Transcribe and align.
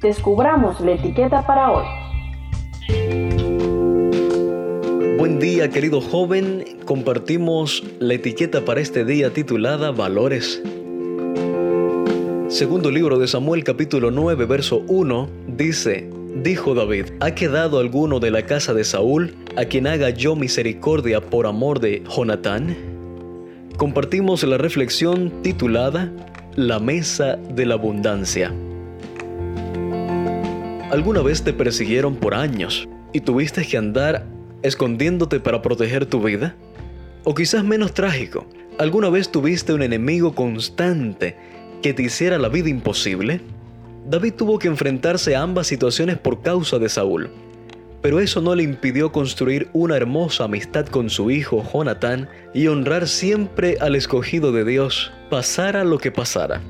descubramos 0.00 0.80
la 0.80 0.92
etiqueta 0.92 1.46
para 1.46 1.70
hoy. 1.70 1.84
Buen 5.18 5.38
día 5.38 5.70
querido 5.70 6.00
joven, 6.00 6.64
compartimos 6.84 7.82
la 7.98 8.14
etiqueta 8.14 8.64
para 8.64 8.80
este 8.80 9.04
día 9.04 9.32
titulada 9.32 9.90
Valores. 9.90 10.62
Segundo 12.48 12.90
libro 12.90 13.18
de 13.18 13.26
Samuel 13.26 13.64
capítulo 13.64 14.10
9 14.10 14.44
verso 14.44 14.82
1 14.86 15.28
dice, 15.46 16.10
Dijo 16.36 16.74
David, 16.74 17.06
¿ha 17.20 17.32
quedado 17.34 17.78
alguno 17.78 18.18
de 18.20 18.30
la 18.30 18.44
casa 18.44 18.74
de 18.74 18.84
Saúl 18.84 19.34
a 19.56 19.64
quien 19.64 19.86
haga 19.86 20.10
yo 20.10 20.34
misericordia 20.36 21.20
por 21.20 21.46
amor 21.46 21.80
de 21.80 22.02
Jonatán? 22.08 22.76
Compartimos 23.76 24.42
la 24.44 24.58
reflexión 24.58 25.32
titulada 25.42 26.12
La 26.54 26.80
mesa 26.80 27.36
de 27.36 27.66
la 27.66 27.74
abundancia. 27.74 28.52
¿Alguna 30.94 31.22
vez 31.22 31.42
te 31.42 31.52
persiguieron 31.52 32.14
por 32.14 32.36
años 32.36 32.88
y 33.12 33.18
tuviste 33.18 33.66
que 33.66 33.76
andar 33.76 34.28
escondiéndote 34.62 35.40
para 35.40 35.60
proteger 35.60 36.06
tu 36.06 36.22
vida? 36.22 36.54
O 37.24 37.34
quizás 37.34 37.64
menos 37.64 37.94
trágico, 37.94 38.46
¿alguna 38.78 39.10
vez 39.10 39.28
tuviste 39.28 39.72
un 39.72 39.82
enemigo 39.82 40.36
constante 40.36 41.36
que 41.82 41.94
te 41.94 42.04
hiciera 42.04 42.38
la 42.38 42.48
vida 42.48 42.68
imposible? 42.68 43.40
David 44.06 44.34
tuvo 44.34 44.60
que 44.60 44.68
enfrentarse 44.68 45.34
a 45.34 45.42
ambas 45.42 45.66
situaciones 45.66 46.16
por 46.16 46.42
causa 46.42 46.78
de 46.78 46.88
Saúl, 46.88 47.28
pero 48.00 48.20
eso 48.20 48.40
no 48.40 48.54
le 48.54 48.62
impidió 48.62 49.10
construir 49.10 49.70
una 49.72 49.96
hermosa 49.96 50.44
amistad 50.44 50.86
con 50.86 51.10
su 51.10 51.28
hijo 51.28 51.68
Jonatán 51.72 52.28
y 52.54 52.68
honrar 52.68 53.08
siempre 53.08 53.78
al 53.80 53.96
escogido 53.96 54.52
de 54.52 54.64
Dios, 54.64 55.10
pasara 55.28 55.82
lo 55.82 55.98
que 55.98 56.12
pasara. 56.12 56.62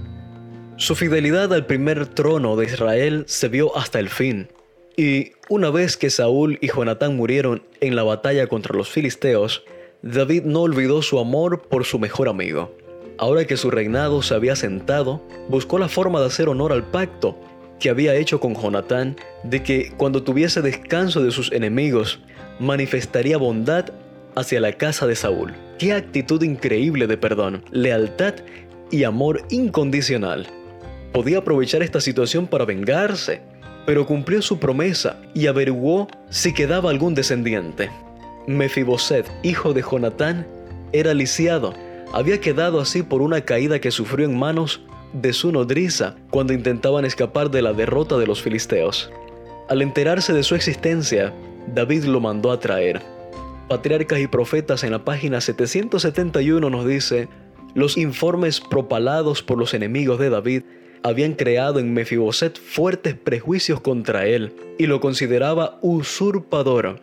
Su 0.77 0.97
fidelidad 0.97 1.53
al 1.55 1.67
primer 1.67 2.09
trono 2.09 2.57
de 2.57 2.67
Israel 2.67 3.25
se 3.29 3.47
vio 3.47 3.77
hasta 3.77 4.01
el 4.01 4.09
fin. 4.09 4.49
Y 4.97 5.31
una 5.49 5.71
vez 5.71 5.97
que 5.97 6.11
Saúl 6.11 6.59
y 6.61 6.67
Jonatán 6.67 7.17
murieron 7.17 7.63
en 7.81 7.95
la 7.95 8.03
batalla 8.03 8.49
contra 8.49 8.77
los 8.77 8.89
filisteos, 8.89 9.63
David 10.03 10.43
no 10.43 10.63
olvidó 10.63 11.01
su 11.01 11.21
amor 11.21 11.63
por 11.69 11.85
su 11.85 12.01
mejor 12.01 12.29
amigo. 12.29 12.77
Ahora 13.19 13.45
que 13.45 13.57
su 13.57 13.71
reinado 13.71 14.21
se 14.23 14.35
había 14.35 14.57
sentado, 14.57 15.23
buscó 15.49 15.79
la 15.79 15.89
forma 15.89 16.19
de 16.19 16.27
hacer 16.27 16.49
honor 16.49 16.73
al 16.73 16.83
pacto 16.83 17.39
que 17.79 17.89
había 17.89 18.17
hecho 18.17 18.41
con 18.41 18.57
Jonatán 18.57 19.15
de 19.45 19.63
que 19.63 19.93
cuando 19.97 20.25
tuviese 20.25 20.61
descanso 20.61 21.23
de 21.23 21.31
sus 21.31 21.53
enemigos, 21.53 22.19
manifestaría 22.59 23.39
bondad 23.39 23.91
hacia 24.35 24.61
la 24.61 24.73
casa 24.73 25.07
de 25.07 25.15
Saúl. 25.15 25.55
Qué 25.79 25.93
actitud 25.93 26.43
increíble 26.43 27.07
de 27.07 27.17
perdón, 27.17 27.65
lealtad 27.71 28.35
y 28.91 29.05
amor 29.05 29.43
incondicional 29.51 30.49
podía 31.15 31.39
aprovechar 31.39 31.81
esta 31.85 32.01
situación 32.01 32.49
para 32.49 32.65
vengarse, 32.65 33.41
pero 33.87 34.05
cumplió 34.05 34.43
su 34.43 34.59
promesa 34.59 35.17
y 35.33 35.47
averiguó 35.47 36.09
si 36.29 36.53
quedaba 36.53 36.91
algún 36.91 37.15
descendiente. 37.15 37.89
Mefiboset, 38.49 39.31
hijo 39.45 39.73
de 39.73 39.83
Jonatán, 39.83 40.45
era 40.93 41.15
lisiado. 41.15 41.73
Había 42.13 42.41
quedado 42.41 42.81
así 42.81 43.05
por 43.05 43.23
una 43.23 43.43
caída 43.43 43.79
que 43.79 43.93
sufrió 43.93 44.27
en 44.27 44.37
manos 44.37 44.81
de 45.13 45.33
su 45.33 45.53
nodriza 45.53 46.17
cuando 46.31 46.53
intentaban 46.53 47.05
escapar 47.05 47.49
de 47.49 47.63
la 47.63 47.73
derrota 47.73 48.19
de 48.19 48.27
los 48.27 48.43
filisteos. 48.43 49.09
Al 49.69 49.83
enterarse 49.83 50.33
de 50.33 50.43
su 50.43 50.57
existencia, 50.57 51.33
David 51.73 52.05
lo 52.05 52.19
mandó 52.19 52.51
a 52.51 52.59
traer. 52.59 53.01
Patriarcas 53.69 54.19
y 54.19 54.27
Profetas 54.27 54.83
en 54.83 54.91
la 54.91 55.05
página 55.05 55.41
771 55.41 56.69
nos 56.69 56.85
dice, 56.85 57.29
los 57.75 57.97
informes 57.97 58.61
propalados 58.61 59.45
por 59.45 59.59
los 59.59 59.75
enemigos 59.75 60.19
de 60.19 60.31
David 60.31 60.63
habían 61.05 61.35
creado 61.35 61.79
en 61.81 61.93
Mefiboset 61.93 62.59
fuertes 62.59 63.15
prejuicios 63.15 63.79
contra 63.81 64.27
él 64.27 64.55
y 64.79 64.87
lo 64.87 65.01
consideraba 65.01 65.79
usurpador. 65.83 66.99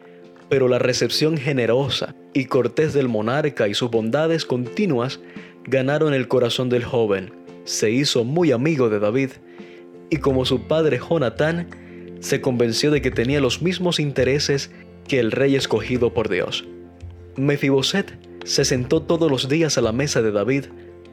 Pero 0.49 0.67
la 0.67 0.79
recepción 0.79 1.37
generosa 1.37 2.15
y 2.33 2.45
cortés 2.45 2.93
del 2.93 3.07
monarca 3.07 3.67
y 3.67 3.75
sus 3.75 3.91
bondades 3.91 4.43
continuas 4.43 5.19
ganaron 5.65 6.15
el 6.15 6.27
corazón 6.27 6.67
del 6.67 6.83
joven. 6.83 7.31
Se 7.63 7.91
hizo 7.91 8.23
muy 8.23 8.51
amigo 8.51 8.89
de 8.89 8.99
David 8.99 9.29
y 10.09 10.17
como 10.17 10.45
su 10.45 10.67
padre 10.67 10.99
Jonatán, 10.99 11.69
se 12.21 12.41
convenció 12.41 12.89
de 12.89 13.01
que 13.01 13.11
tenía 13.11 13.39
los 13.39 13.61
mismos 13.61 13.99
intereses 13.99 14.71
que 15.07 15.19
el 15.19 15.31
rey 15.31 15.55
escogido 15.55 16.11
por 16.11 16.27
Dios. 16.27 16.65
Mefiboset 17.37 18.17
se 18.45 18.65
sentó 18.65 19.03
todos 19.03 19.29
los 19.29 19.47
días 19.47 19.77
a 19.77 19.81
la 19.81 19.91
mesa 19.91 20.23
de 20.23 20.31
David 20.31 20.65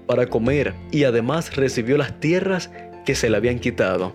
para 0.09 0.27
comer 0.27 0.75
y 0.91 1.05
además 1.05 1.55
recibió 1.55 1.97
las 1.97 2.19
tierras 2.19 2.71
que 3.07 3.15
se 3.15 3.31
le 3.31 3.37
habían 3.37 3.61
quitado. 3.61 4.13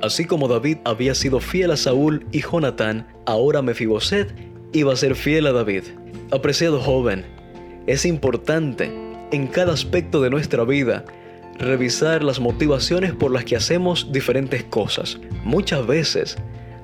Así 0.00 0.24
como 0.24 0.48
David 0.48 0.78
había 0.84 1.14
sido 1.14 1.40
fiel 1.40 1.72
a 1.72 1.76
Saúl 1.76 2.24
y 2.32 2.40
Jonatán, 2.40 3.06
ahora 3.26 3.60
Mefiboset 3.60 4.32
iba 4.72 4.92
a 4.92 4.96
ser 4.96 5.14
fiel 5.16 5.46
a 5.46 5.52
David. 5.52 5.82
Apreciado 6.30 6.80
joven, 6.80 7.26
es 7.86 8.06
importante 8.06 8.90
en 9.32 9.48
cada 9.48 9.72
aspecto 9.72 10.22
de 10.22 10.30
nuestra 10.30 10.64
vida 10.64 11.04
revisar 11.58 12.22
las 12.22 12.38
motivaciones 12.38 13.12
por 13.12 13.32
las 13.32 13.44
que 13.44 13.56
hacemos 13.56 14.12
diferentes 14.12 14.62
cosas. 14.62 15.18
Muchas 15.42 15.84
veces, 15.86 16.36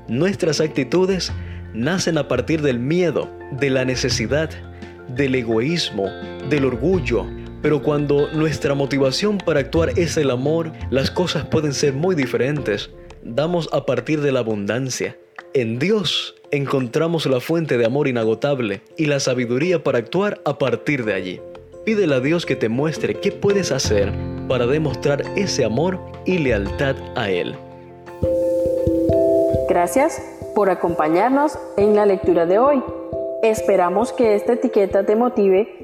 nuestras 0.09 0.61
actitudes 0.61 1.33
nacen 1.73 2.19
a 2.19 2.27
partir 2.27 2.62
del 2.62 2.81
miedo, 2.81 3.31
de 3.53 3.71
la 3.71 3.84
necesidad, 3.84 4.50
del 5.09 5.37
egoísmo, 5.37 6.06
del 6.49 6.65
orgullo, 6.65 7.27
pero 7.65 7.83
cuando 7.83 8.31
nuestra 8.31 8.75
motivación 8.75 9.39
para 9.39 9.61
actuar 9.61 9.99
es 9.99 10.19
el 10.19 10.31
amor, 10.31 10.71
las 10.91 11.11
cosas 11.11 11.47
pueden 11.47 11.73
ser 11.73 11.95
muy 11.95 12.15
diferentes. 12.15 12.91
Damos 13.23 13.71
a 13.73 13.87
partir 13.87 14.21
de 14.21 14.33
la 14.33 14.41
abundancia. 14.41 15.17
En 15.55 15.79
Dios 15.79 16.35
encontramos 16.51 17.25
la 17.25 17.41
fuente 17.41 17.79
de 17.79 17.87
amor 17.87 18.07
inagotable 18.07 18.83
y 18.99 19.07
la 19.07 19.19
sabiduría 19.19 19.83
para 19.83 19.97
actuar 19.97 20.43
a 20.45 20.59
partir 20.59 21.07
de 21.07 21.15
allí. 21.15 21.41
Pídele 21.87 22.17
a 22.17 22.21
Dios 22.21 22.45
que 22.45 22.55
te 22.55 22.69
muestre 22.69 23.15
qué 23.15 23.33
puedes 23.33 23.73
hacer 23.73 24.13
para 24.47 24.67
demostrar 24.67 25.23
ese 25.35 25.65
amor 25.65 25.99
y 26.27 26.37
lealtad 26.37 26.97
a 27.17 27.31
Él. 27.31 27.57
Gracias 29.71 30.21
por 30.55 30.69
acompañarnos 30.69 31.59
en 31.79 31.97
la 31.97 32.05
lectura 32.05 32.45
de 32.45 32.59
hoy. 32.59 32.83
Esperamos 33.43 34.13
que 34.13 34.35
esta 34.35 34.53
etiqueta 34.53 35.07
te 35.07 35.17
motive 35.17 35.84